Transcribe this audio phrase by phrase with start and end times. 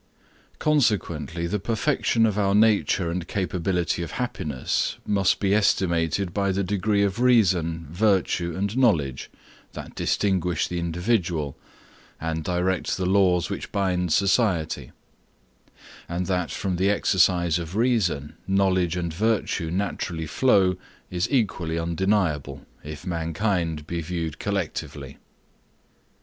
[0.57, 6.63] Consequently the perfection of our nature and capability of happiness, must be estimated by the
[6.63, 9.29] degree of reason, virtue, and knowledge,
[9.73, 11.55] that distinguish the individual,
[12.19, 14.91] and direct the laws which bind society:
[16.09, 20.77] and that from the exercise of reason, knowledge and virtue naturally flow,
[21.11, 25.19] is equally undeniable, if mankind be viewed collectively.